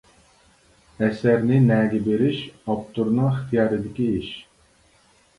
[1.07, 4.31] ئەسەرنى نەگە بېرىش ئاپتورنىڭ ئىختىيارىدىكى ئىش.